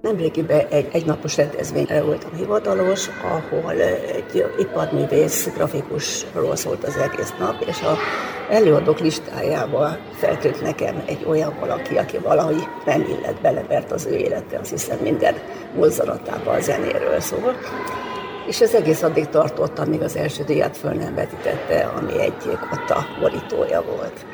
Nemrégiben 0.00 0.66
egy 0.70 0.88
egynapos 0.92 1.36
rendezvényre 1.36 2.02
voltam 2.02 2.34
hivatalos, 2.34 3.08
ahol 3.22 3.80
egy 3.80 4.44
iparművész, 4.58 5.50
grafikusról 5.54 6.56
szólt 6.56 6.84
az 6.84 6.96
egész 6.96 7.34
nap, 7.38 7.62
és 7.66 7.82
a 7.82 7.96
előadók 8.50 8.98
listájába 8.98 9.96
feltűnt 10.12 10.60
nekem 10.62 11.02
egy 11.06 11.24
olyan 11.28 11.56
valaki, 11.60 11.96
aki 11.96 12.18
valahogy 12.18 12.66
nem 12.84 13.00
illet 13.00 13.40
bele, 13.40 13.64
mert 13.68 13.92
az 13.92 14.06
ő 14.06 14.14
élete, 14.14 14.58
azt 14.58 14.70
hiszem 14.70 14.98
minden 15.02 15.34
mozzanatában 15.74 16.54
a 16.54 16.60
zenéről 16.60 17.20
szól. 17.20 17.54
És 18.46 18.60
ez 18.60 18.74
egész 18.74 19.02
addig 19.02 19.28
tartott, 19.28 19.78
amíg 19.78 20.02
az 20.02 20.16
első 20.16 20.44
díjat 20.44 20.76
föl 20.76 20.92
nem 20.92 21.14
vetítette, 21.14 21.92
ami 21.96 22.20
egy 22.20 22.58
kotta 22.70 23.06
borítója 23.20 23.82
volt. 23.82 24.26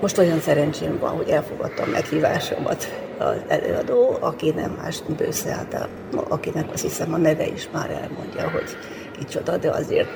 Most 0.00 0.18
olyan 0.18 0.40
szerencsém 0.40 0.98
van, 0.98 1.10
hogy 1.10 1.28
elfogadtam 1.28 1.88
meghívásomat 1.88 2.88
az 3.18 3.36
előadó, 3.48 4.16
aki 4.20 4.50
nem 4.50 4.70
más 4.82 5.02
Bősze 5.16 5.52
által, 5.52 5.88
akinek 6.28 6.72
azt 6.72 6.82
hiszem 6.82 7.12
a 7.12 7.16
neve 7.16 7.46
is 7.46 7.68
már 7.72 7.90
elmondja, 7.90 8.50
hogy 8.50 8.76
kicsoda, 9.18 9.56
de 9.56 9.70
azért 9.70 10.08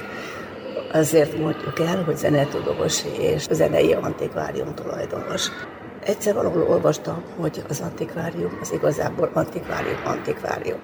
azért 0.93 1.39
mondjuk 1.39 1.81
el, 1.81 2.03
hogy 2.03 2.17
zenetudós 2.17 3.05
és 3.19 3.47
zenei 3.51 3.93
antikvárium 3.93 4.75
tulajdonos. 4.75 5.49
Egyszer 6.05 6.35
valahol 6.35 6.63
olvastam, 6.63 7.23
hogy 7.37 7.63
az 7.69 7.81
antikvárium 7.81 8.59
az 8.61 8.73
igazából 8.73 9.31
antikvárium, 9.33 10.01
antikvárium. 10.05 10.81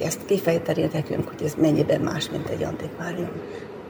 Ezt 0.00 0.24
kifejteni 0.24 0.88
nekünk, 0.92 1.28
hogy 1.28 1.42
ez 1.44 1.54
mennyiben 1.54 2.00
más, 2.00 2.30
mint 2.30 2.48
egy 2.48 2.62
antikvárium. 2.62 3.30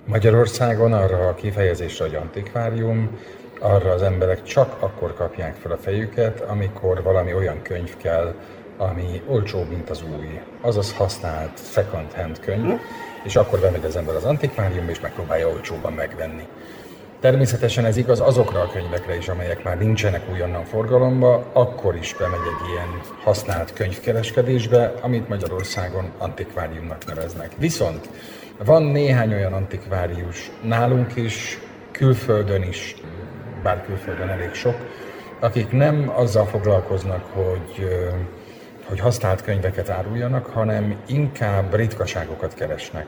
Magyarországon 0.06 0.92
arra 0.92 1.28
a 1.28 1.34
kifejezésre, 1.34 2.04
hogy 2.04 2.14
antikvárium, 2.14 3.18
arra 3.60 3.90
az 3.90 4.02
emberek 4.02 4.42
csak 4.42 4.76
akkor 4.78 5.14
kapják 5.14 5.54
fel 5.54 5.72
a 5.72 5.76
fejüket, 5.76 6.40
amikor 6.40 7.02
valami 7.02 7.34
olyan 7.34 7.62
könyv 7.62 7.96
kell, 7.96 8.34
ami 8.76 9.22
olcsóbb, 9.26 9.68
mint 9.68 9.90
az 9.90 10.02
új. 10.18 10.40
Azaz 10.60 10.92
használt 10.92 11.58
second 11.72 12.12
hand 12.12 12.40
könyv, 12.40 12.80
és 13.24 13.36
akkor 13.36 13.58
bemegy 13.60 13.84
az 13.84 13.96
ember 13.96 14.14
az 14.14 14.24
antikváriumba, 14.24 14.90
és 14.90 15.00
megpróbálja 15.00 15.48
olcsóban 15.48 15.92
megvenni. 15.92 16.46
Természetesen 17.20 17.84
ez 17.84 17.96
igaz 17.96 18.20
azokra 18.20 18.60
a 18.60 18.70
könyvekre 18.72 19.16
is, 19.16 19.28
amelyek 19.28 19.64
már 19.64 19.78
nincsenek 19.78 20.30
újonnan 20.32 20.64
forgalomba, 20.64 21.44
akkor 21.52 21.96
is 21.96 22.14
bemegy 22.18 22.38
egy 22.38 22.68
ilyen 22.70 23.00
használt 23.22 23.72
könyvkereskedésbe, 23.72 24.92
amit 25.00 25.28
Magyarországon 25.28 26.10
antikváriumnak 26.18 27.06
neveznek. 27.06 27.52
Viszont 27.58 28.08
van 28.64 28.82
néhány 28.82 29.32
olyan 29.32 29.52
antikvárius 29.52 30.50
nálunk 30.62 31.16
is, 31.16 31.58
külföldön 31.90 32.62
is, 32.62 32.96
bár 33.62 33.84
külföldön 33.84 34.28
elég 34.28 34.52
sok, 34.54 34.76
akik 35.40 35.70
nem 35.70 36.12
azzal 36.14 36.46
foglalkoznak, 36.46 37.24
hogy 37.32 37.88
hogy 38.90 39.00
használt 39.00 39.42
könyveket 39.42 39.88
áruljanak, 39.88 40.46
hanem 40.46 40.96
inkább 41.06 41.74
ritkaságokat 41.74 42.54
keresnek. 42.54 43.06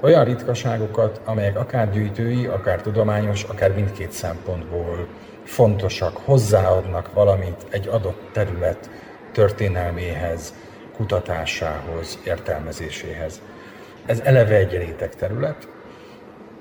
Olyan 0.00 0.24
ritkaságokat, 0.24 1.20
amelyek 1.24 1.58
akár 1.58 1.90
gyűjtői, 1.90 2.46
akár 2.46 2.80
tudományos, 2.80 3.42
akár 3.42 3.74
mindkét 3.74 4.12
szempontból 4.12 5.06
fontosak, 5.44 6.16
hozzáadnak 6.16 7.12
valamit 7.12 7.66
egy 7.70 7.88
adott 7.88 8.20
terület 8.32 8.90
történelméhez, 9.32 10.54
kutatásához, 10.96 12.18
értelmezéséhez. 12.24 13.40
Ez 14.06 14.20
eleve 14.20 14.54
egy 14.54 14.72
réteg 14.72 15.14
terület. 15.14 15.68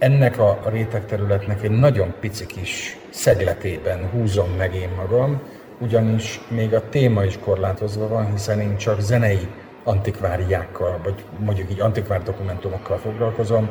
Ennek 0.03 0.39
a 0.39 0.59
réteg 0.65 1.05
területnek 1.05 1.63
egy 1.63 1.71
nagyon 1.71 2.13
pici 2.19 2.45
kis 2.45 2.97
szegletében 3.09 4.09
húzom 4.09 4.49
meg 4.57 4.75
én 4.75 4.89
magam, 4.95 5.41
ugyanis 5.79 6.41
még 6.47 6.73
a 6.73 6.89
téma 6.89 7.23
is 7.23 7.39
korlátozva 7.43 8.07
van, 8.07 8.31
hiszen 8.31 8.59
én 8.59 8.77
csak 8.77 8.99
zenei 8.99 9.47
antikváriákkal, 9.83 10.99
vagy 11.03 11.25
mondjuk 11.39 11.71
így 11.71 11.79
antikvár 11.79 12.23
dokumentumokkal 12.23 12.97
foglalkozom, 12.97 13.69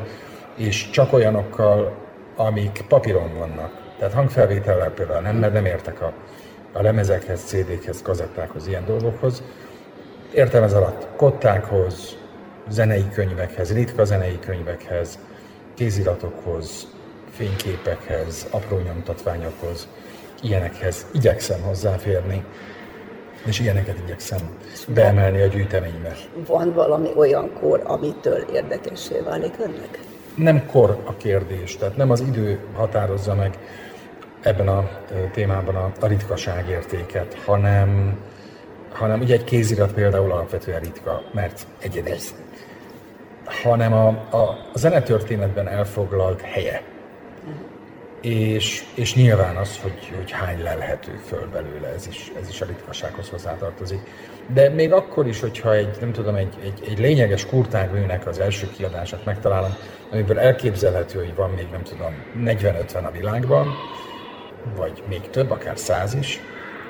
és 0.55 0.89
csak 0.89 1.13
olyanokkal, 1.13 1.95
amik 2.35 2.85
papíron 2.87 3.37
vannak. 3.37 3.93
Tehát 3.97 4.13
hangfelvétellel 4.13 4.91
például 4.91 5.21
nem, 5.21 5.35
mert 5.35 5.53
nem 5.53 5.65
értek 5.65 6.01
a, 6.01 6.13
a 6.71 6.81
lemezekhez, 6.81 7.43
CD-khez, 7.43 8.01
kazettákhoz, 8.01 8.67
ilyen 8.67 8.85
dolgokhoz. 8.85 9.43
Értem 10.33 10.63
ez 10.63 10.73
alatt 10.73 11.07
kottákhoz, 11.15 12.17
zenei 12.69 13.09
könyvekhez, 13.09 13.73
ritka 13.73 14.03
zenei 14.03 14.39
könyvekhez, 14.39 15.19
kéziratokhoz, 15.73 16.87
fényképekhez, 17.31 18.47
apró 18.51 18.79
nyomtatványokhoz, 18.79 19.87
ilyenekhez 20.41 21.05
igyekszem 21.13 21.61
hozzáférni, 21.61 22.43
és 23.45 23.59
ilyeneket 23.59 23.97
igyekszem 24.05 24.57
beemelni 24.87 25.41
a 25.41 25.45
gyűjteménybe. 25.45 26.15
Van 26.47 26.73
valami 26.73 27.09
olyan 27.15 27.53
kor, 27.59 27.81
amitől 27.85 28.45
érdekessé 28.53 29.19
válik 29.19 29.53
önnek? 29.59 29.99
Nem 30.35 30.65
kor 30.65 30.97
a 31.05 31.17
kérdés, 31.17 31.77
tehát 31.77 31.97
nem 31.97 32.11
az 32.11 32.21
idő 32.21 32.59
határozza 32.73 33.35
meg 33.35 33.57
ebben 34.41 34.67
a 34.67 34.89
témában 35.31 35.75
a, 35.75 35.91
a 35.99 36.07
ritkaság 36.07 36.69
értéket, 36.69 37.33
hanem, 37.45 38.17
hanem 38.91 39.19
ugye 39.19 39.33
egy 39.33 39.43
kézirat 39.43 39.93
például 39.93 40.31
alapvetően 40.31 40.79
ritka, 40.79 41.23
mert 41.31 41.67
egyedi. 41.79 42.11
Hanem 43.45 43.93
a, 43.93 44.07
a, 44.07 44.57
zenetörténetben 44.73 45.67
elfoglalt 45.67 46.41
helye 46.41 46.81
és, 48.23 48.83
és 48.95 49.15
nyilván 49.15 49.55
az, 49.55 49.79
hogy, 49.81 50.13
hogy 50.15 50.31
hány 50.31 50.61
lelhető 50.61 51.19
föl 51.25 51.49
belőle, 51.51 51.87
ez 51.87 52.07
is, 52.07 52.31
ez 52.41 52.49
is 52.49 52.61
a 52.61 52.65
ritkasághoz 52.65 53.29
hozzátartozik. 53.29 53.99
De 54.53 54.69
még 54.69 54.91
akkor 54.91 55.27
is, 55.27 55.39
hogyha 55.39 55.73
egy, 55.73 55.97
nem 55.99 56.11
tudom, 56.11 56.35
egy, 56.35 56.57
egy, 56.63 56.87
egy 56.89 56.99
lényeges 56.99 57.45
kurtágműnek 57.45 58.27
az 58.27 58.39
első 58.39 58.69
kiadását 58.75 59.25
megtalálom, 59.25 59.75
amiből 60.11 60.39
elképzelhető, 60.39 61.19
hogy 61.19 61.35
van 61.35 61.49
még, 61.49 61.67
nem 61.71 61.83
tudom, 61.83 62.13
40-50 62.37 63.05
a 63.05 63.11
világban, 63.11 63.67
vagy 64.75 65.03
még 65.09 65.29
több, 65.29 65.51
akár 65.51 65.77
száz 65.77 66.13
is, 66.13 66.39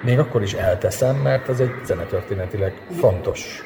még 0.01 0.19
akkor 0.19 0.41
is 0.41 0.53
elteszem, 0.53 1.15
mert 1.15 1.49
ez 1.49 1.59
egy 1.59 1.71
zenetörténetileg 1.85 2.73
fontos, 2.99 3.63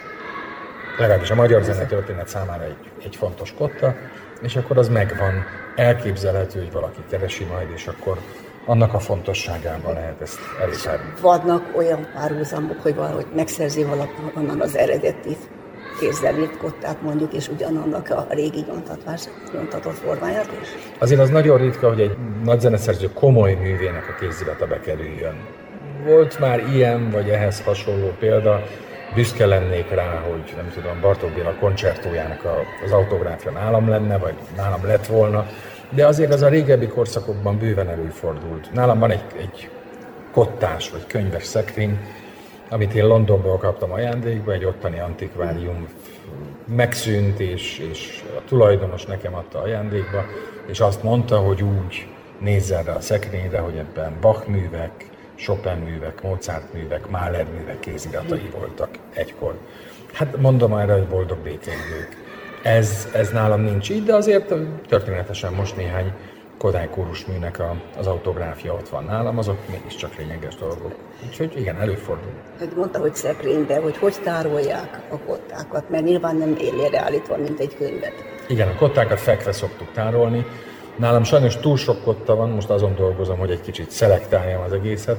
legalábbis 0.97 1.31
a 1.31 1.35
magyar 1.35 1.63
zenetörténet 1.63 2.27
számára 2.27 2.63
egy, 2.63 2.91
egy 3.03 3.15
fontos 3.15 3.53
kotta, 3.57 3.95
és 4.41 4.55
akkor 4.55 4.77
az 4.77 4.89
megvan 4.89 5.45
elképzelhető, 5.75 6.59
hogy 6.59 6.71
valaki 6.71 6.99
keresi 7.09 7.43
majd, 7.43 7.67
és 7.75 7.87
akkor 7.87 8.17
annak 8.65 8.93
a 8.93 8.99
fontosságában 8.99 9.93
lehet 9.93 10.21
ezt 10.21 10.39
elismerni. 10.61 11.13
Vannak 11.21 11.77
olyan 11.77 12.07
párhuzamok, 12.13 12.81
hogy 12.81 12.95
valahogy 12.95 13.25
megszerzi 13.35 13.83
valahonnan 13.83 14.61
az 14.61 14.77
eredeti 14.77 15.37
kézzel 15.99 16.37
írt 16.39 16.57
kottát 16.57 17.01
mondjuk, 17.01 17.33
és 17.33 17.47
ugyanannak 17.47 18.09
a 18.09 18.27
régi 18.29 18.65
nyomtatvás, 18.67 19.23
nyomtatott 19.53 19.97
formáját 19.97 20.49
is? 20.61 20.67
Azért 20.97 21.19
az 21.19 21.29
nagyon 21.29 21.57
ritka, 21.57 21.87
hogy 21.87 22.01
egy 22.01 22.17
nagy 22.43 22.59
zeneszerző 22.59 23.09
komoly 23.13 23.53
művének 23.53 24.07
a 24.09 24.19
kézirata 24.19 24.67
bekerüljön. 24.67 25.35
Volt 26.05 26.39
már 26.39 26.67
ilyen, 26.73 27.09
vagy 27.09 27.29
ehhez 27.29 27.61
hasonló 27.61 28.11
példa, 28.19 28.63
büszke 29.13 29.45
lennék 29.45 29.89
rá, 29.89 30.21
hogy 30.29 30.53
nem 30.55 30.71
tudom, 30.73 31.01
Bartók 31.01 31.31
Béla 31.31 31.53
koncertójának 31.59 32.45
az 32.85 32.91
autográfja 32.91 33.51
nálam 33.51 33.89
lenne, 33.89 34.17
vagy 34.17 34.35
nálam 34.55 34.85
lett 34.85 35.05
volna, 35.05 35.47
de 35.89 36.05
azért 36.05 36.33
az 36.33 36.41
a 36.41 36.47
régebbi 36.47 36.87
korszakokban 36.87 37.57
bőven 37.57 37.89
előfordult. 37.89 38.73
Nálam 38.73 38.99
van 38.99 39.11
egy, 39.11 39.23
egy 39.37 39.69
kottás 40.31 40.89
vagy 40.89 41.07
könyves 41.07 41.43
szekrény, 41.43 41.99
amit 42.69 42.93
én 42.93 43.05
Londonból 43.05 43.57
kaptam 43.57 43.91
ajándékba, 43.91 44.51
egy 44.51 44.65
ottani 44.65 44.99
antikvárium 44.99 45.87
megszűnt, 46.65 47.39
és, 47.39 47.79
és 47.91 48.23
a 48.37 48.41
tulajdonos 48.47 49.05
nekem 49.05 49.35
adta 49.35 49.61
ajándékba, 49.61 50.25
és 50.67 50.79
azt 50.79 51.03
mondta, 51.03 51.37
hogy 51.37 51.63
úgy 51.63 52.07
nézzen 52.39 52.83
rá 52.83 52.93
a 52.93 52.99
szekrényre, 52.99 53.59
hogy 53.59 53.77
ebben 53.77 54.17
Bach 54.21 54.47
művek, 54.47 55.06
Chopin 55.37 55.77
művek, 55.77 56.21
Mozart 56.21 56.73
művek, 56.73 57.09
Mahler 57.09 57.45
művek 57.57 57.79
kéziratai 57.79 58.49
voltak 58.57 58.89
egykor. 59.13 59.57
Hát 60.13 60.37
mondom 60.37 60.73
erre, 60.73 60.93
hogy 60.93 61.07
boldog 61.07 61.37
békénylők. 61.37 62.25
Ez, 62.63 63.07
ez 63.13 63.29
nálam 63.29 63.61
nincs 63.61 63.89
így, 63.89 64.03
de 64.03 64.15
azért 64.15 64.53
történetesen 64.87 65.53
most 65.53 65.75
néhány 65.75 66.13
Kodály 66.57 66.89
műnek 67.27 67.59
a, 67.59 67.75
az 67.97 68.07
autográfia 68.07 68.73
ott 68.73 68.89
van 68.89 69.03
nálam, 69.03 69.37
azok 69.37 69.57
mégiscsak 69.69 70.15
lényeges 70.15 70.55
dolgok. 70.55 70.95
Úgyhogy 71.27 71.59
igen, 71.59 71.79
előfordul. 71.79 72.31
Hát 72.59 72.75
mondta, 72.75 72.99
hogy 72.99 73.15
szekrénybe, 73.15 73.79
hogy 73.79 73.97
hogy 73.97 74.15
tárolják 74.23 74.99
a 75.09 75.17
kottákat, 75.17 75.89
mert 75.89 76.03
nyilván 76.03 76.35
nem 76.35 76.55
élére 76.59 77.01
állítva, 77.01 77.37
mint 77.37 77.59
egy 77.59 77.75
könyvet. 77.77 78.13
Igen, 78.47 78.67
a 78.67 78.75
kottákat 78.75 79.19
fekve 79.19 79.51
szoktuk 79.51 79.91
tárolni, 79.91 80.45
Nálam 80.97 81.23
sajnos 81.23 81.57
túl 81.57 81.77
sok 81.77 82.03
kotta 82.03 82.35
van, 82.35 82.49
most 82.49 82.69
azon 82.69 82.95
dolgozom, 82.95 83.37
hogy 83.37 83.51
egy 83.51 83.61
kicsit 83.61 83.91
szelektáljam 83.91 84.61
az 84.61 84.71
egészet. 84.71 85.17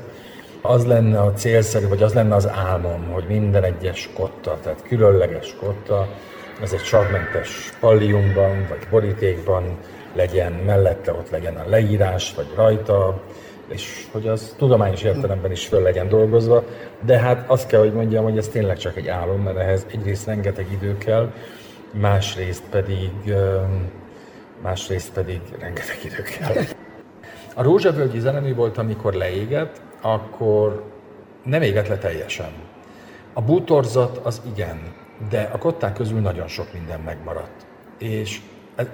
Az 0.63 0.87
lenne 0.87 1.21
a 1.21 1.33
célszerű, 1.33 1.89
vagy 1.89 2.03
az 2.03 2.15
lenne 2.15 2.35
az 2.35 2.49
álmom, 2.49 3.11
hogy 3.13 3.25
minden 3.29 3.65
egyes 3.65 4.11
kotta, 4.15 4.59
tehát 4.63 4.83
különleges 4.83 5.57
kotta, 5.61 6.09
ez 6.63 6.73
egy 6.73 6.83
savmentes 6.83 7.73
palliumban, 7.81 8.67
vagy 8.69 8.87
borítékban 8.91 9.79
legyen, 10.15 10.53
mellette 10.53 11.13
ott 11.13 11.31
legyen 11.31 11.57
a 11.57 11.69
leírás, 11.69 12.35
vagy 12.35 12.47
rajta, 12.57 13.21
és 13.69 14.07
hogy 14.13 14.29
az 14.29 14.55
tudományos 14.59 15.03
értelemben 15.03 15.51
is 15.51 15.67
föl 15.67 15.83
legyen 15.83 16.09
dolgozva, 16.09 16.65
de 17.05 17.19
hát 17.19 17.51
azt 17.51 17.67
kell, 17.67 17.81
hogy 17.81 17.93
mondjam, 17.93 18.25
hogy 18.25 18.39
ez 18.39 18.49
tényleg 18.49 18.77
csak 18.77 18.97
egy 18.97 19.09
álom, 19.09 19.41
mert 19.41 19.59
ehhez 19.59 19.87
egyrészt 19.93 20.27
rengeteg 20.27 20.67
idő 20.73 20.99
kell, 20.99 21.33
másrészt 21.93 22.63
pedig, 22.71 23.11
másrészt 24.63 25.13
pedig 25.13 25.41
rengeteg 25.59 25.99
idő 26.05 26.23
kell. 26.23 26.65
A 27.55 27.63
rózsavölgyi 27.63 28.19
zenemű 28.19 28.55
volt, 28.55 28.79
amikor 28.79 29.13
leégett, 29.13 29.81
akkor 30.01 30.85
nem 31.45 31.63
égett 31.63 31.87
le 31.87 31.99
teljesen. 31.99 32.53
A 33.33 33.43
bútorzat 33.43 34.17
az 34.17 34.43
igen, 34.55 34.81
de 35.29 35.51
a 35.53 35.59
kották 35.59 35.93
közül 35.93 36.21
nagyon 36.21 36.49
sok 36.49 36.73
minden 36.73 37.01
megmaradt. 37.01 37.67
És 37.99 38.41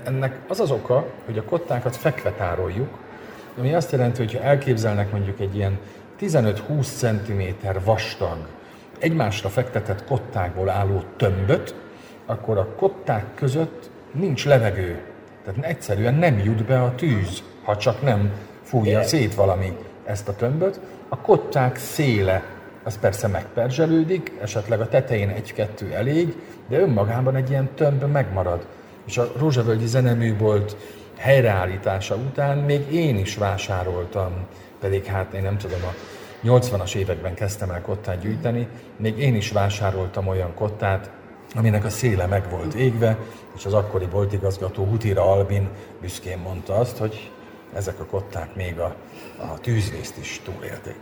ennek 0.05 0.39
az 0.49 0.61
az 0.61 0.71
oka, 0.71 1.07
hogy 1.25 1.39
a 1.39 1.45
kottákat 1.45 1.97
fekve 1.97 2.31
tároljuk, 2.31 2.99
ami 3.59 3.75
azt 3.75 3.93
jelenti, 3.93 4.19
hogy 4.19 4.33
ha 4.33 4.41
elképzelnek 4.41 5.13
mondjuk 5.13 5.41
egy 5.41 5.57
ilyen 5.57 5.79
15-20 6.21 6.83
cm 6.83 7.69
vastag, 7.85 8.37
egymásra 8.99 9.49
fektetett 9.49 10.05
kottákból 10.05 10.69
álló 10.69 11.03
tömböt, 11.17 11.75
akkor 12.27 12.59
a 12.59 12.75
kották 12.77 13.25
között 13.35 13.91
nincs 14.13 14.47
levegő. 14.47 15.14
Tehát 15.45 15.65
egyszerűen 15.65 16.15
nem 16.15 16.39
jut 16.39 16.65
be 16.65 16.83
a 16.83 16.95
tűz, 16.95 17.43
ha 17.63 17.77
csak 17.77 18.03
nem 18.03 18.33
fújja 18.63 19.03
szét 19.03 19.35
valami 19.35 19.77
ezt 20.05 20.29
a 20.29 20.37
tömböt. 20.37 20.81
A 21.09 21.17
kották 21.17 21.77
széle 21.77 22.43
az 22.83 22.99
persze 22.99 23.27
megperzselődik, 23.27 24.33
esetleg 24.41 24.81
a 24.81 24.89
tetején 24.89 25.29
egy-kettő 25.29 25.93
elég, 25.93 26.35
de 26.69 26.79
önmagában 26.79 27.37
egy 27.37 27.51
ilyen 27.51 27.69
tömb 27.75 28.05
megmarad. 28.05 28.67
És 29.07 29.19
a 29.19 29.33
Rózsavölgyi 29.39 29.87
zeneműbolt 29.87 30.77
helyreállítása 31.17 32.15
után 32.15 32.59
még 32.59 32.93
én 32.93 33.19
is 33.19 33.37
vásároltam, 33.37 34.33
pedig 34.81 35.05
hát 35.05 35.33
én 35.33 35.43
nem 35.43 35.59
tudom, 35.59 35.81
a 35.83 35.95
80-as 36.47 36.95
években 36.95 37.35
kezdtem 37.35 37.71
el 37.71 37.81
kottát 37.81 38.21
gyűjteni, 38.21 38.69
még 38.97 39.19
én 39.19 39.35
is 39.35 39.51
vásároltam 39.51 40.27
olyan 40.27 40.55
kottát, 40.55 41.11
aminek 41.55 41.85
a 41.85 41.91
széle 41.91 42.27
meg 42.27 42.51
volt 42.51 42.75
égve, 42.75 43.19
és 43.57 43.67
az 43.67 43.73
akkori 43.73 44.07
boltigazgató 44.07 44.85
Hutira 44.85 45.31
Albin 45.33 45.69
büszkén 46.01 46.39
mondta 46.39 46.75
azt, 46.75 46.97
hogy 46.97 47.31
ezek 47.75 48.01
a 48.01 48.05
kották 48.05 48.55
még 48.55 48.79
a, 48.79 48.95
a 49.39 49.61
tűzvészt 49.61 50.19
is 50.19 50.41
túlélték. 50.45 50.97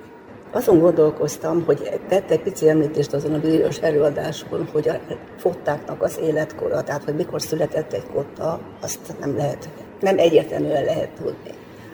Azon 0.54 0.78
gondolkoztam, 0.78 1.64
hogy 1.64 2.00
tette 2.08 2.32
egy 2.32 2.42
pici 2.42 2.68
említést 2.68 3.12
azon 3.12 3.34
a 3.34 3.38
bizonyos 3.38 3.78
előadáson, 3.78 4.68
hogy 4.72 4.88
a 4.88 5.00
fottáknak 5.38 6.02
az 6.02 6.18
életkora, 6.22 6.82
tehát 6.82 7.04
hogy 7.04 7.14
mikor 7.14 7.42
született 7.42 7.92
egy 7.92 8.06
kotta, 8.06 8.60
azt 8.80 9.14
nem 9.20 9.36
lehet, 9.36 9.68
nem 10.00 10.18
egyértelműen 10.18 10.84
lehet 10.84 11.10
tudni. 11.10 11.50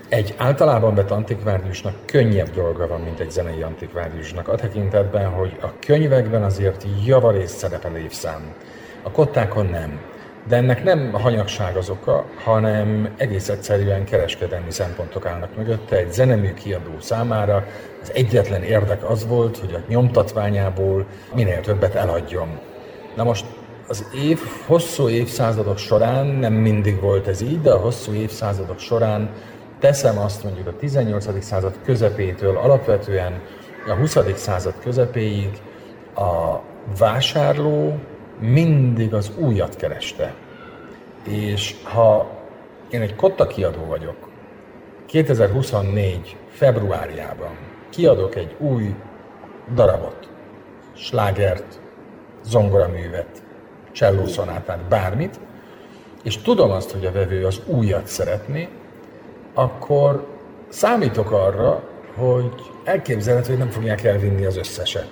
Egy 0.09 0.35
általában 0.37 0.95
vett 0.95 1.11
antikváriusnak 1.11 1.95
könnyebb 2.05 2.51
dolga 2.51 2.87
van, 2.87 3.01
mint 3.01 3.21
egy 3.21 3.31
zenei 3.31 3.63
antikváriusnak, 3.63 4.49
a 4.49 4.55
tekintetben, 4.55 5.29
hogy 5.29 5.57
a 5.63 5.67
könyvekben 5.87 6.43
azért 6.43 6.87
javarészt 7.05 7.57
szerepel 7.57 7.97
évszám. 7.97 8.55
A 9.03 9.11
kottákon 9.11 9.67
nem. 9.67 10.01
De 10.47 10.57
ennek 10.57 10.85
nem 10.85 11.13
hanyagság 11.13 11.77
az 11.77 11.91
oka, 11.91 12.25
hanem 12.45 13.15
egész 13.17 13.49
egyszerűen 13.49 14.05
kereskedelmi 14.05 14.71
szempontok 14.71 15.27
állnak 15.27 15.57
mögötte. 15.57 15.97
Egy 15.97 16.13
zenemű 16.13 16.55
kiadó 16.55 17.01
számára 17.01 17.67
az 18.03 18.13
egyetlen 18.15 18.63
érdek 18.63 19.11
az 19.11 19.27
volt, 19.27 19.59
hogy 19.59 19.75
a 19.75 19.83
nyomtatványából 19.89 21.07
minél 21.35 21.61
többet 21.61 21.95
eladjon. 21.95 22.59
Na 23.17 23.25
most 23.25 23.45
az 23.89 24.05
év, 24.15 24.41
hosszú 24.67 25.09
évszázadok 25.09 25.79
során, 25.79 26.27
nem 26.27 26.53
mindig 26.53 27.01
volt 27.01 27.27
ez 27.27 27.41
így, 27.41 27.61
de 27.61 27.71
a 27.71 27.79
hosszú 27.79 28.13
évszázadok 28.13 28.79
során 28.79 29.31
teszem 29.79 30.19
azt 30.19 30.45
mondjuk 30.45 30.67
a 30.67 30.77
18. 30.77 31.45
század 31.45 31.75
közepétől 31.85 32.57
alapvetően 32.57 33.41
a 33.89 33.95
20. 33.95 34.17
század 34.35 34.75
közepéig 34.83 35.61
a 36.15 36.61
vásárló 36.99 37.99
mindig 38.39 39.15
az 39.15 39.31
újat 39.37 39.77
kereste. 39.77 40.35
És 41.23 41.75
ha 41.83 42.31
én 42.91 43.01
egy 43.01 43.15
kotta 43.15 43.47
kiadó 43.47 43.85
vagyok, 43.85 44.29
2024. 45.07 46.37
februárjában 46.49 47.57
kiadok 47.91 48.35
egy 48.35 48.55
új 48.59 48.95
darabot, 49.75 50.29
slágert, 50.95 51.81
zongoraművet, 52.45 53.43
csellószonátát, 53.93 54.89
bármit, 54.89 55.41
és 56.23 56.37
tudom 56.37 56.71
azt, 56.71 56.91
hogy 56.91 57.07
a 57.07 57.13
vevő 57.13 57.47
az 57.47 57.61
újat 57.67 58.07
szeretné, 58.07 58.69
akkor 59.59 60.27
számítok 60.69 61.31
arra, 61.31 61.83
hogy 62.17 62.53
elképzelhető, 62.85 63.49
hogy 63.49 63.59
nem 63.59 63.71
fogják 63.71 64.05
elvinni 64.05 64.45
az 64.45 64.57
összeset. 64.57 65.09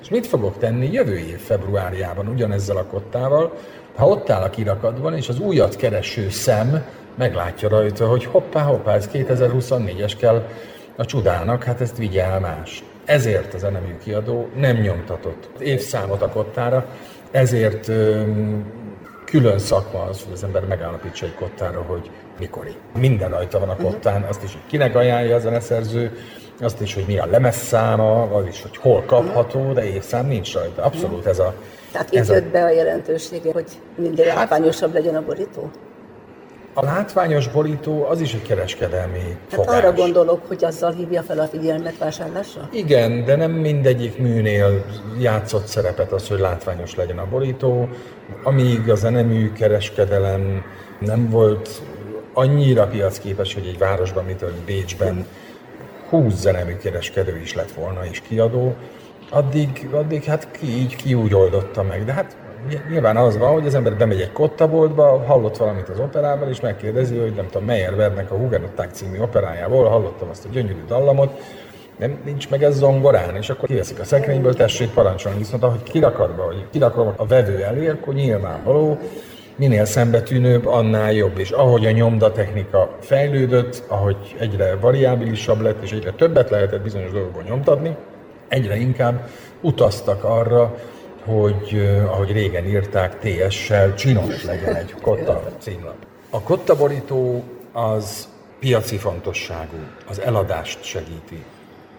És 0.00 0.08
mit 0.08 0.26
fogok 0.26 0.58
tenni 0.58 0.92
jövő 0.92 1.18
év 1.18 1.38
februárjában 1.38 2.28
ugyanezzel 2.28 2.76
a 2.76 2.84
kottával, 2.84 3.52
ha 3.96 4.08
ott 4.08 4.30
áll 4.30 4.42
a 4.42 4.50
kirakatban, 4.50 5.14
és 5.16 5.28
az 5.28 5.38
újat 5.38 5.76
kereső 5.76 6.30
szem 6.30 6.84
meglátja 7.14 7.68
rajta, 7.68 8.08
hogy 8.08 8.24
hoppá, 8.24 8.62
hoppá, 8.62 8.94
ez 8.94 9.10
2024-es 9.12 10.12
kell 10.18 10.46
a 10.96 11.04
csudának, 11.04 11.64
hát 11.64 11.80
ezt 11.80 11.96
vigye 11.96 12.24
el 12.24 12.40
más. 12.40 12.84
Ezért 13.04 13.54
az 13.54 13.64
enemű 13.64 13.96
kiadó 14.02 14.48
nem 14.56 14.76
nyomtatott 14.76 15.60
évszámot 15.60 16.22
a 16.22 16.28
kottára, 16.28 16.86
ezért 17.30 17.90
külön 19.24 19.58
szakma 19.58 20.02
az, 20.02 20.22
hogy 20.22 20.32
az 20.32 20.44
ember 20.44 20.64
megállapítsa 20.64 21.26
egy 21.26 21.34
kottára, 21.34 21.82
hogy 21.82 22.10
mikori. 22.38 22.74
Minden 22.98 23.30
rajta 23.30 23.58
van 23.58 23.68
a 23.68 23.76
kottán, 23.76 24.22
azt 24.22 24.42
is, 24.42 24.52
hogy 24.52 24.62
kinek 24.66 24.94
ajánlja 24.94 25.36
a 25.36 25.38
zeneszerző, 25.38 26.12
azt 26.60 26.80
is, 26.80 26.94
hogy 26.94 27.04
mi 27.06 27.18
a 27.18 27.26
lemezszáma, 27.26 28.22
az 28.22 28.46
is, 28.46 28.62
hogy 28.62 28.76
hol 28.76 29.02
kapható, 29.06 29.72
de 29.72 29.84
évszám 29.84 30.26
nincs 30.26 30.54
rajta. 30.54 30.82
Abszolút 30.82 31.26
ez 31.26 31.38
a... 31.38 31.54
Tehát 31.92 32.12
itt 32.12 32.26
jött 32.26 32.46
a... 32.46 32.50
be 32.50 32.62
a 32.62 32.70
jelentősége, 32.70 33.52
hogy 33.52 33.66
mindig 33.96 34.24
hát, 34.24 34.36
látványosabb 34.36 34.94
legyen 34.94 35.14
a 35.16 35.22
borító? 35.22 35.70
A 36.74 36.84
látványos 36.84 37.48
borító 37.48 38.04
az 38.04 38.20
is 38.20 38.34
egy 38.34 38.42
kereskedelmi 38.42 39.18
hát 39.18 39.38
fogás. 39.48 39.76
arra 39.76 39.92
gondolok, 39.92 40.40
hogy 40.46 40.64
azzal 40.64 40.92
hívja 40.92 41.22
fel 41.22 41.38
a 41.38 41.44
figyelmet 41.46 41.98
vásárlásra? 41.98 42.68
Igen, 42.72 43.24
de 43.24 43.36
nem 43.36 43.50
mindegyik 43.50 44.18
műnél 44.18 44.84
játszott 45.20 45.66
szerepet 45.66 46.12
az, 46.12 46.28
hogy 46.28 46.38
látványos 46.38 46.94
legyen 46.94 47.18
a 47.18 47.26
borító. 47.30 47.88
Amíg 48.42 48.90
a 48.90 48.94
zenemű 48.94 49.52
kereskedelem 49.52 50.64
nem 50.98 51.30
volt 51.30 51.82
annyira 52.38 52.86
piacképes, 52.86 53.54
hogy 53.54 53.66
egy 53.66 53.78
városban, 53.78 54.24
mint 54.24 54.44
Bécsben 54.66 55.26
20 56.08 56.34
zenemű 56.34 56.76
kereskedő 56.76 57.40
is 57.42 57.54
lett 57.54 57.72
volna 57.72 58.06
és 58.10 58.20
kiadó, 58.28 58.74
addig, 59.30 59.88
addig 59.92 60.24
hát 60.24 60.50
ki 60.50 60.66
így, 60.66 60.96
ki 60.96 61.14
úgy 61.14 61.34
oldotta 61.34 61.82
meg. 61.82 62.04
De 62.04 62.12
hát 62.12 62.36
nyilván 62.90 63.16
az 63.16 63.38
van, 63.38 63.52
hogy 63.52 63.66
az 63.66 63.74
ember 63.74 63.96
bemegy 63.96 64.20
egy 64.20 64.32
kottaboltba, 64.32 65.24
hallott 65.26 65.56
valamit 65.56 65.88
az 65.88 65.98
operában, 65.98 66.48
és 66.48 66.60
megkérdezi, 66.60 67.16
hogy 67.16 67.32
nem 67.32 67.46
tudom, 67.46 67.66
Meyerbeernek 67.66 68.30
a 68.30 68.34
Hugenották 68.34 68.90
című 68.92 69.18
operájából 69.18 69.88
hallottam 69.88 70.28
azt 70.28 70.44
a 70.44 70.48
gyönyörű 70.52 70.84
dallamot, 70.86 71.40
nem, 71.98 72.18
nincs 72.24 72.50
meg 72.50 72.62
ez 72.62 72.76
zongorán, 72.76 73.36
és 73.36 73.50
akkor 73.50 73.68
kiveszik 73.68 73.98
a 74.00 74.04
szekrényből, 74.04 74.54
tessék 74.54 74.90
parancsolni, 74.90 75.38
viszont 75.38 75.62
ahogy 75.62 75.82
kirakadva, 75.82 76.42
hogy 76.42 76.64
kirakom 76.70 77.12
a 77.16 77.26
vevő 77.26 77.62
elé, 77.62 77.88
akkor 77.88 78.14
nyilvánvaló, 78.14 78.98
minél 79.58 79.84
szembetűnőbb, 79.84 80.66
annál 80.66 81.12
jobb. 81.12 81.38
És 81.38 81.50
ahogy 81.50 81.86
a 81.86 81.90
nyomdatechnika 81.90 82.96
fejlődött, 83.00 83.84
ahogy 83.88 84.36
egyre 84.38 84.76
variábilisabb 84.76 85.60
lett, 85.60 85.82
és 85.82 85.92
egyre 85.92 86.10
többet 86.10 86.50
lehetett 86.50 86.82
bizonyos 86.82 87.10
dolgokból 87.10 87.42
nyomtatni, 87.42 87.96
egyre 88.48 88.76
inkább 88.76 89.28
utaztak 89.60 90.24
arra, 90.24 90.74
hogy 91.24 91.98
ahogy 92.06 92.32
régen 92.32 92.66
írták, 92.66 93.18
TS-sel 93.18 93.94
csinos 93.94 94.44
legyen 94.44 94.74
egy 94.74 94.94
kotta 95.02 95.42
címlap. 95.58 95.96
A 96.30 96.40
kottaborító 96.42 97.44
az 97.72 98.28
piaci 98.60 98.96
fontosságú, 98.96 99.78
az 100.08 100.20
eladást 100.20 100.82
segíti. 100.82 101.44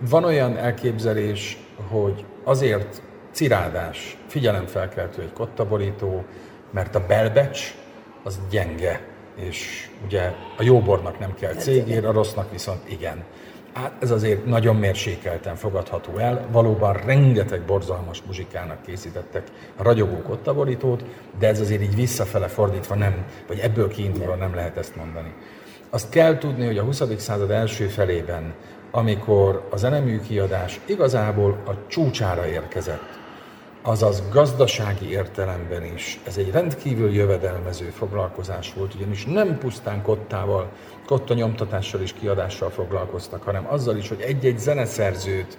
Van 0.10 0.24
olyan 0.24 0.58
elképzelés, 0.58 1.58
hogy 1.90 2.26
azért 2.44 3.02
cirádás, 3.32 4.18
figyelemfelkeltő 4.28 5.22
egy 5.22 5.34
kottaborító, 5.34 6.24
mert 6.72 6.96
a 6.96 7.06
belbecs 7.08 7.76
az 8.24 8.40
gyenge, 8.50 9.02
és 9.36 9.90
ugye 10.06 10.34
a 10.58 10.64
jóbornak 10.64 11.20
nem 11.20 11.34
kell 11.40 11.54
cégér, 11.54 12.06
a 12.06 12.12
rossznak 12.12 12.52
viszont 12.52 12.90
igen. 12.90 13.24
Hát 13.74 13.92
ez 14.00 14.12
azért 14.12 14.46
nagyon 14.46 14.76
mérsékelten 14.76 15.56
fogadható 15.56 16.18
el. 16.18 16.48
Valóban 16.52 16.94
rengeteg 16.94 17.62
borzalmas 17.62 18.22
muzsikának 18.26 18.82
készítettek 18.82 19.44
a 19.78 19.84
ragyogó 19.84 20.22
kottaborítót, 20.22 21.04
de 21.40 21.48
ez 21.48 21.60
azért 21.60 21.82
így 21.82 21.96
visszafele 21.96 22.48
fordítva 22.48 22.96
nem, 22.96 23.26
vagy 23.48 23.60
ebből 23.60 23.88
kiindulva 23.88 24.36
nem 24.36 24.56
lehet 24.56 24.78
ezt 24.78 24.96
mondani. 24.96 25.34
Azt 25.90 26.10
kell 26.10 26.38
tudni, 26.38 26.66
hogy 26.66 26.78
a 26.78 26.84
20. 26.84 27.04
század 27.18 27.52
első 27.52 27.86
felében, 27.88 28.54
amikor 28.92 29.68
a 29.70 29.78
zenemű 29.78 30.20
kiadás 30.20 30.80
igazából 30.86 31.58
a 31.66 31.72
csúcsára 31.88 32.48
érkezett, 32.48 33.20
azaz 33.82 34.24
gazdasági 34.32 35.10
értelemben 35.10 35.84
is. 35.84 36.20
Ez 36.24 36.38
egy 36.38 36.52
rendkívül 36.52 37.14
jövedelmező 37.14 37.90
foglalkozás 37.90 38.74
volt, 38.74 38.94
ugyanis 38.96 39.26
nem 39.26 39.58
pusztán 39.58 40.02
kottával, 40.02 40.72
kotta 41.06 41.34
nyomtatással 41.34 42.02
és 42.02 42.14
kiadással 42.14 42.70
foglalkoztak, 42.70 43.44
hanem 43.44 43.68
azzal 43.70 43.98
is, 43.98 44.08
hogy 44.08 44.22
egy-egy 44.22 44.60
zeneszerzőt 44.60 45.58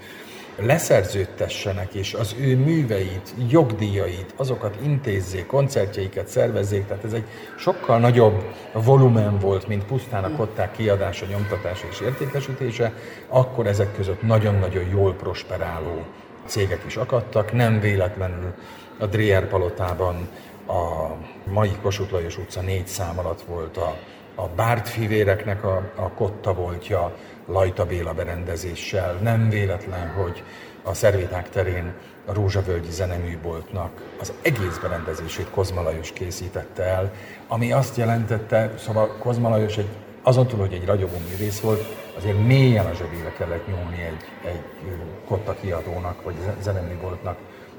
leszerződtessenek, 0.56 1.94
és 1.94 2.14
az 2.14 2.34
ő 2.40 2.56
műveit, 2.56 3.34
jogdíjait, 3.48 4.34
azokat 4.36 4.76
intézzék, 4.82 5.46
koncertjeiket 5.46 6.28
szervezzék, 6.28 6.86
tehát 6.86 7.04
ez 7.04 7.12
egy 7.12 7.24
sokkal 7.58 7.98
nagyobb 7.98 8.44
volumen 8.72 9.38
volt, 9.38 9.66
mint 9.66 9.84
pusztán 9.84 10.24
a 10.24 10.36
kották 10.36 10.72
kiadása, 10.72 11.26
nyomtatása 11.26 11.86
és 11.90 12.00
értékesítése, 12.00 12.92
akkor 13.28 13.66
ezek 13.66 13.94
között 13.94 14.22
nagyon-nagyon 14.22 14.84
jól 14.88 15.14
prosperáló 15.14 16.04
cégek 16.50 16.82
is 16.86 16.96
akadtak, 16.96 17.52
nem 17.52 17.80
véletlenül 17.80 18.54
a 18.98 19.06
Dreher 19.06 19.48
palotában 19.48 20.28
a 20.66 21.08
mai 21.44 21.70
Kossuth 21.82 22.12
Lajos 22.12 22.38
utca 22.38 22.60
négy 22.60 22.86
szám 22.86 23.18
alatt 23.18 23.42
volt 23.42 23.76
a, 23.76 23.96
a 24.34 24.48
Bárt 24.56 24.88
fivéreknek 24.88 25.64
a, 25.64 25.90
a 25.94 26.08
kotta 26.08 26.54
voltja, 26.54 27.16
Lajta 27.46 27.86
Béla 27.86 28.12
berendezéssel. 28.12 29.18
Nem 29.22 29.48
véletlen, 29.48 30.08
hogy 30.08 30.42
a 30.82 30.94
Szervéták 30.94 31.50
terén 31.50 31.94
a 32.26 32.32
Rózsavölgyi 32.32 32.90
zeneműboltnak 32.90 33.90
az 34.20 34.32
egész 34.42 34.78
berendezését 34.82 35.50
Kozma 35.50 35.82
Lajos 35.82 36.12
készítette 36.12 36.82
el, 36.82 37.12
ami 37.48 37.72
azt 37.72 37.96
jelentette, 37.96 38.72
szóval 38.78 39.16
Kozma 39.18 39.48
Lajos 39.48 39.76
egy, 39.76 39.88
azon 40.22 40.46
túl, 40.46 40.60
hogy 40.60 40.72
egy 40.72 40.84
ragyogó 40.84 41.16
művész 41.30 41.60
volt, 41.60 41.99
azért 42.16 42.46
mélyen 42.46 42.86
a 42.86 42.94
zsebébe 42.94 43.32
kellett 43.38 43.66
nyúlni 43.66 44.02
egy, 44.02 44.50
egy 44.50 44.62
kotta 45.28 45.56
kiadónak, 45.60 46.22
vagy 46.22 46.34
zeneműboltnak 46.60 47.36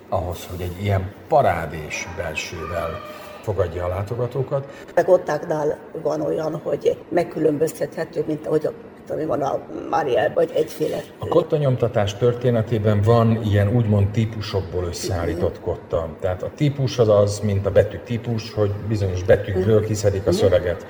ahhoz, 0.09 0.47
hogy 0.49 0.61
egy 0.61 0.83
ilyen 0.83 1.13
parádés 1.27 2.07
belsővel 2.17 2.99
fogadja 3.41 3.85
a 3.85 3.87
látogatókat. 3.87 4.67
A 4.95 5.03
kottáknál 5.03 5.77
van 6.01 6.21
olyan, 6.21 6.59
hogy 6.63 6.97
megkülönböztethető, 7.09 8.23
mint 8.27 8.47
ahogy 8.47 8.65
a 8.65 8.71
ami 9.09 9.25
van 9.25 9.41
a 9.41 9.59
Mariel, 9.89 10.31
vagy 10.33 10.51
egyféle. 10.53 11.03
A 11.17 11.27
kotta 11.27 11.57
nyomtatás 11.57 12.17
történetében 12.17 13.01
van 13.01 13.41
ilyen 13.43 13.75
úgymond 13.75 14.07
típusokból 14.07 14.83
összeállított 14.83 15.59
kotta. 15.59 16.09
Tehát 16.19 16.43
a 16.43 16.51
típus 16.55 16.99
az 16.99 17.09
az, 17.09 17.39
mint 17.39 17.65
a 17.65 17.71
betű 17.71 17.97
típus, 17.97 18.53
hogy 18.53 18.71
bizonyos 18.87 19.23
betűkből 19.23 19.85
kiszedik 19.85 20.27
a 20.27 20.31
szöveget. 20.31 20.85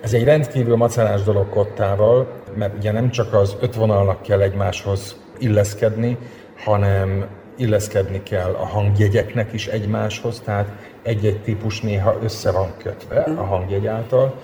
Ez 0.00 0.12
egy 0.12 0.24
rendkívül 0.24 0.76
macerás 0.76 1.22
dolog 1.22 1.48
kottával, 1.48 2.42
mert 2.54 2.76
ugye 2.76 2.92
nem 2.92 3.10
csak 3.10 3.34
az 3.34 3.56
öt 3.60 3.74
vonalnak 3.74 4.22
kell 4.22 4.40
egymáshoz 4.40 5.16
illeszkedni, 5.38 6.16
hanem 6.56 7.26
illeszkedni 7.56 8.22
kell 8.22 8.50
a 8.50 8.64
hangjegyeknek 8.64 9.52
is 9.52 9.66
egymáshoz, 9.66 10.40
tehát 10.40 10.68
egy-egy 11.02 11.42
típus 11.42 11.80
néha 11.80 12.18
össze 12.22 12.50
van 12.50 12.72
kötve 12.82 13.20
a 13.20 13.42
hangjegy 13.42 13.86
által, 13.86 14.34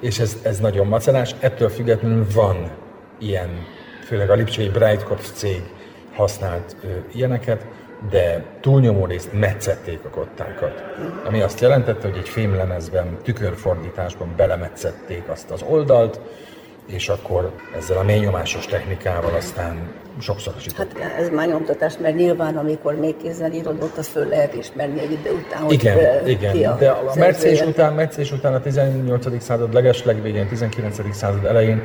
és 0.00 0.18
ez, 0.18 0.38
ez 0.42 0.58
nagyon 0.58 0.86
macerás. 0.86 1.34
Ettől 1.40 1.68
függetlenül 1.68 2.26
van 2.34 2.70
ilyen, 3.18 3.48
főleg 4.04 4.30
a 4.30 4.34
Lipcsei 4.34 4.68
Breitkopf 4.68 5.32
cég 5.32 5.62
használt 6.14 6.76
ö, 6.82 6.88
ilyeneket, 7.12 7.66
de 8.10 8.44
túlnyomó 8.60 9.06
részt 9.06 9.32
metszették 9.32 10.00
a 10.04 10.08
kottákat. 10.08 10.82
Ami 11.26 11.40
azt 11.40 11.60
jelentette, 11.60 12.08
hogy 12.08 12.16
egy 12.16 12.28
fémlemezben, 12.28 13.18
tükörfordításban 13.22 14.34
belemetszették 14.36 15.22
azt 15.28 15.50
az 15.50 15.62
oldalt, 15.62 16.20
és 16.86 17.08
akkor 17.08 17.50
ezzel 17.76 17.98
a 17.98 18.02
mélynyomásos 18.02 18.66
technikával 18.66 19.34
aztán 19.34 19.92
sokszor 20.18 20.54
Hát 20.76 20.98
ez 21.18 21.28
már 21.28 21.48
nyomtatás, 21.48 21.94
mert 21.98 22.16
nyilván 22.16 22.56
amikor 22.56 22.94
még 22.94 23.16
kézzel 23.16 23.52
írod, 23.52 23.82
ott 23.82 23.96
az 23.96 24.06
föl 24.06 24.26
lehet 24.26 24.54
ismerni 24.54 25.00
egy 25.00 25.12
idő 25.12 25.30
után, 25.30 25.62
hogy 25.62 25.72
Igen, 25.72 26.26
igen. 26.26 26.72
A 26.72 26.76
de 26.76 26.90
a 26.90 27.12
Mercés 27.14 27.60
után, 27.60 27.92
Mercés 27.92 28.32
után 28.32 28.54
a 28.54 28.60
18. 28.60 29.42
század 29.42 29.74
legeslegvégén, 29.74 30.48
19. 30.48 31.14
század 31.14 31.44
elején 31.44 31.82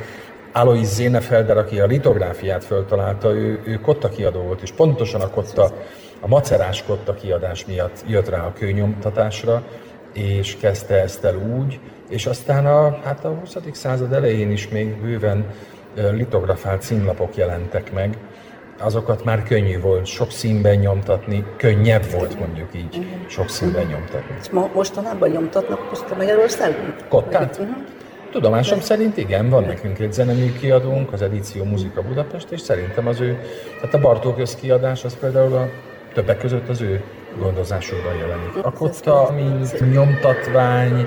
Alois 0.52 0.86
Zénefelder, 0.86 1.56
aki 1.56 1.80
a 1.80 1.86
litográfiát 1.86 2.64
föltalálta, 2.64 3.34
ő, 3.34 3.60
ő 3.64 3.80
kotta 3.80 4.08
kiadó 4.08 4.40
volt, 4.40 4.62
és 4.62 4.72
pontosan 4.72 5.20
a 5.20 5.30
kotta, 5.30 5.72
a 6.20 6.28
macerás 6.28 6.82
kotta 6.82 7.14
kiadás 7.14 7.66
miatt 7.66 8.04
jött 8.06 8.28
rá 8.28 8.46
a 8.46 8.52
kőnyomtatásra, 8.52 9.62
és 10.12 10.56
kezdte 10.60 11.02
ezt 11.02 11.24
el 11.24 11.36
úgy, 11.36 11.80
és 12.08 12.26
aztán 12.26 12.66
a, 12.66 12.98
hát 13.04 13.24
a 13.24 13.28
20. 13.28 13.56
század 13.72 14.12
elején 14.12 14.50
is 14.50 14.68
még 14.68 15.00
bőven 15.00 15.46
litografált 15.94 16.82
színlapok 16.82 17.36
jelentek 17.36 17.92
meg, 17.92 18.18
azokat 18.80 19.24
már 19.24 19.42
könnyű 19.42 19.80
volt 19.80 20.06
sok 20.06 20.30
színben 20.30 20.76
nyomtatni, 20.76 21.44
könnyebb 21.56 22.10
volt 22.10 22.38
mondjuk 22.38 22.74
így 22.74 23.06
sok 23.28 23.48
színben 23.48 23.86
nyomtatni. 23.86 24.36
És 24.40 24.50
ma, 24.50 24.70
mostanában 24.74 25.28
nyomtatnak 25.28 25.88
most 25.88 26.10
a 26.10 26.16
Magyarországon? 26.16 26.94
Kottát? 27.08 27.58
Uh-huh. 27.58 27.76
Tudomásom 28.30 28.80
szerint 28.80 29.16
igen, 29.16 29.48
van 29.48 29.64
nekünk 29.64 29.98
egy 29.98 30.12
zenemű 30.12 30.52
kiadónk, 30.52 31.12
az 31.12 31.22
Edíció 31.22 31.64
Muzika 31.64 32.02
Budapest, 32.02 32.50
és 32.50 32.60
szerintem 32.60 33.06
az 33.06 33.20
ő, 33.20 33.40
tehát 33.80 33.94
a 33.94 34.00
Bartók 34.00 34.38
összkiadás 34.38 35.04
az 35.04 35.16
például 35.18 35.54
a 35.54 35.68
többek 36.16 36.38
között 36.38 36.68
az 36.68 36.80
ő 36.80 37.02
gondozásúban 37.38 38.16
jelenik. 38.16 38.64
A 38.64 38.72
kotta, 38.72 39.30
mint 39.34 39.92
nyomtatvány, 39.92 41.06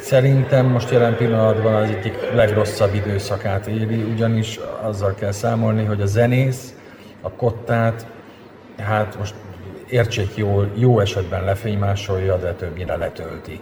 Szerintem 0.00 0.66
most 0.66 0.90
jelen 0.90 1.16
pillanatban 1.16 1.74
az 1.74 1.88
egyik 1.88 2.32
legrosszabb 2.34 2.94
időszakát 2.94 3.66
éli, 3.66 4.02
ugyanis 4.02 4.60
azzal 4.82 5.14
kell 5.14 5.30
számolni, 5.30 5.84
hogy 5.84 6.00
a 6.00 6.06
zenész 6.06 6.74
a 7.20 7.30
kottát, 7.30 8.06
hát 8.78 9.18
most 9.18 9.34
értsék 9.88 10.36
jól, 10.36 10.70
jó 10.74 11.00
esetben 11.00 11.44
lefénymásolja, 11.44 12.36
de 12.36 12.52
többnyire 12.52 12.96
letölti. 12.96 13.60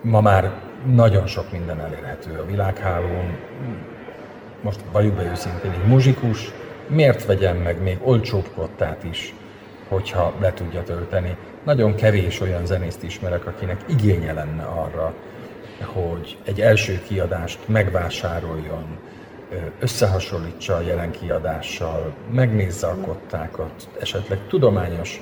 Ma 0.00 0.20
már 0.20 0.50
nagyon 0.94 1.26
sok 1.26 1.52
minden 1.52 1.80
elérhető 1.80 2.38
a 2.38 2.46
világhálón. 2.46 3.36
Most 4.60 4.80
valljuk 4.92 5.14
be 5.14 5.30
őszintén, 5.30 5.70
egy 5.70 5.88
muzsikus 5.88 6.52
miért 6.86 7.24
vegyen 7.24 7.56
meg 7.56 7.82
még 7.82 7.98
olcsóbb 8.02 8.48
kottát 8.54 9.04
is, 9.04 9.34
hogyha 9.92 10.32
le 10.40 10.52
tudja 10.52 10.82
tölteni. 10.82 11.36
Nagyon 11.64 11.94
kevés 11.94 12.40
olyan 12.40 12.66
zenészt 12.66 13.02
ismerek, 13.02 13.46
akinek 13.46 13.84
igénye 13.88 14.32
lenne 14.32 14.62
arra, 14.62 15.14
hogy 15.84 16.38
egy 16.44 16.60
első 16.60 17.00
kiadást 17.06 17.58
megvásároljon, 17.66 18.98
összehasonlítsa 19.80 20.74
a 20.74 20.80
jelen 20.80 21.10
kiadással, 21.10 22.14
megnézze 22.30 22.86
a 22.86 22.96
kottákat, 22.96 23.88
esetleg 24.00 24.38
tudományos, 24.48 25.20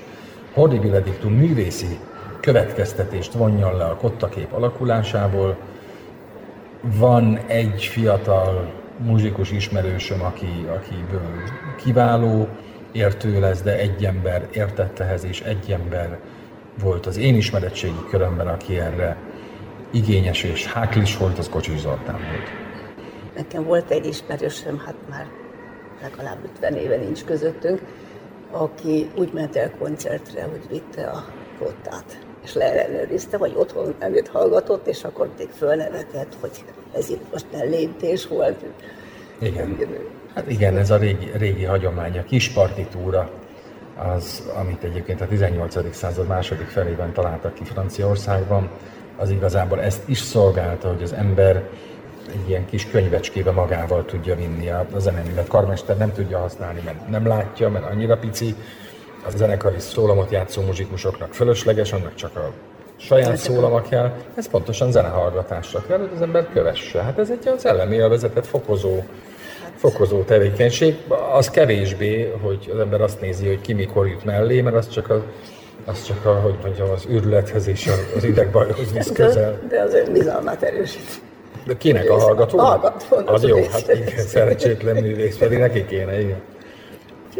horribile 0.53 1.03
művészi 1.23 1.99
következtetést 2.41 3.33
vonjon 3.33 3.77
le 3.77 3.85
a 3.85 3.97
kottakép 3.97 4.53
alakulásából. 4.53 5.57
Van 6.81 7.39
egy 7.47 7.85
fiatal 7.85 8.73
muzsikus 8.97 9.50
ismerősöm, 9.50 10.23
aki, 10.23 10.67
akiből 10.69 11.43
kiváló 11.77 12.49
értő 12.92 13.40
lesz, 13.40 13.62
de 13.62 13.78
egy 13.78 14.04
ember 14.04 14.49
értett 14.52 14.99
ehhez, 14.99 15.25
és 15.25 15.40
egy 15.40 15.70
ember 15.70 16.18
volt 16.82 17.06
az 17.06 17.16
én 17.16 17.35
ismeretségi 17.35 18.04
körömben, 18.11 18.49
aki 18.49 18.78
erre 18.78 19.16
igényes 19.90 20.42
és 20.42 20.66
háklis 20.66 21.16
volt, 21.16 21.38
az 21.38 21.49
Kocsis 21.49 21.78
Zoltán 21.78 22.14
volt. 22.14 22.49
Nekem 23.37 23.64
volt 23.64 23.90
egy 23.90 24.06
ismerősöm, 24.06 24.78
hát 24.78 24.94
már 25.09 25.26
legalább 26.02 26.38
50 26.54 26.75
éve 26.75 26.97
nincs 26.97 27.25
közöttünk, 27.25 27.80
aki 28.50 29.11
úgy 29.16 29.32
ment 29.32 29.56
el 29.56 29.70
koncertre, 29.78 30.42
hogy 30.42 30.68
vitte 30.68 31.06
a 31.06 31.25
kottát, 31.59 32.18
és 32.44 32.54
leellenőrizte, 32.54 33.37
vagy 33.37 33.52
otthon 33.56 33.94
előtt 33.99 34.28
hallgatott, 34.28 34.87
és 34.87 35.04
akkor 35.04 35.30
még 35.38 35.49
fölnevetett, 35.49 36.37
hogy 36.40 36.64
ez 36.92 37.09
itt 37.09 37.32
most 37.32 37.47
nem 37.52 37.68
léptés 37.68 38.26
volt. 38.26 38.64
Igen. 39.40 39.78
Hát 40.35 40.50
igen, 40.50 40.76
ez 40.76 40.90
a 40.90 40.97
régi, 40.97 41.30
régi 41.37 41.64
hagyomány, 41.64 42.18
a 42.18 42.23
kis 42.23 42.49
partitúra, 42.49 43.30
az, 44.16 44.50
amit 44.54 44.82
egyébként 44.82 45.20
a 45.20 45.26
18. 45.26 45.94
század 45.94 46.26
második 46.26 46.66
felében 46.66 47.12
találtak 47.12 47.54
ki 47.54 47.64
Franciaországban, 47.64 48.68
az 49.16 49.30
igazából 49.30 49.80
ezt 49.80 50.09
is 50.09 50.18
szolgálta, 50.18 50.88
hogy 50.88 51.02
az 51.02 51.12
ember 51.12 51.68
egy 52.32 52.49
ilyen 52.49 52.66
kis 52.66 52.87
könyvecskébe 52.87 53.50
magával 53.50 54.04
tudja 54.04 54.37
vinni 54.37 54.68
a, 54.68 54.87
a 54.92 54.99
zeneművet. 54.99 55.49
Karmester 55.49 55.97
nem 55.97 56.12
tudja 56.12 56.38
használni, 56.38 56.80
mert 56.85 57.09
nem 57.09 57.26
látja, 57.26 57.68
mert 57.68 57.85
annyira 57.85 58.18
pici. 58.18 58.54
A 59.26 59.30
zenekari 59.37 59.78
szólamot 59.78 60.30
játszó 60.30 60.62
muzsikusoknak 60.62 61.35
fölösleges, 61.35 61.92
annak 61.92 62.14
csak 62.14 62.37
a 62.37 62.52
saját 63.00 63.37
szólama 63.37 63.83
kell. 63.83 64.12
Ez 64.35 64.49
pontosan 64.49 64.92
zenehallgatásra 64.92 65.83
kell, 65.88 65.99
hogy 65.99 66.11
az 66.14 66.23
ember 66.23 66.49
kövesse. 66.52 67.02
Hát 67.02 67.19
ez 67.19 67.30
egy 67.30 67.49
az 67.49 67.66
elemi 67.66 67.95
élvezetet 67.95 68.47
fokozó 68.47 69.02
fokozó 69.76 70.23
tevékenység. 70.23 70.97
Az 71.33 71.50
kevésbé, 71.50 72.33
hogy 72.42 72.71
az 72.73 72.78
ember 72.78 73.00
azt 73.00 73.21
nézi, 73.21 73.47
hogy 73.47 73.61
ki 73.61 73.73
mikor 73.73 74.09
jut 74.09 74.25
mellé, 74.25 74.61
mert 74.61 74.76
az 74.76 74.88
csak 74.88 75.11
a 75.11 75.25
az 75.85 76.04
csak 76.04 76.25
a, 76.25 76.35
hogy 76.35 76.54
mondjam, 76.62 76.90
az 76.90 77.07
őrülethez 77.09 77.66
és 77.66 77.90
az 78.16 78.25
idegbajhoz 78.25 78.92
visz 78.92 79.12
közel. 79.12 79.59
De, 79.69 79.76
de 79.76 79.83
az 79.83 79.95
önbizalmát 79.95 80.62
erősít. 80.62 81.21
De 81.66 81.76
kinek 81.76 82.11
a 82.11 82.19
hallgató? 82.19 82.59
Hallgató. 82.59 83.16
Az 83.25 83.42
jó, 83.42 83.57
hát 83.71 83.95
igen, 83.95 84.26
szerencsétlen 84.26 85.02
művész, 85.02 85.37
pedig 85.37 85.59
neki 85.59 85.87
kéne, 85.87 86.21
igen. 86.21 86.40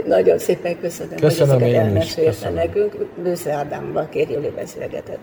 Nagyon 0.05 0.39
szépen 0.39 0.81
köszönöm, 0.81 1.19
Köszönöm 1.19 1.55
hogy 1.55 1.63
ezeket 1.63 1.87
elmesélte 1.87 2.51
nekünk. 2.51 2.97
Bősze 3.23 3.53
Ádámmal 3.53 4.09
Kérjüli 4.11 4.53
beszélgetett. 4.57 5.19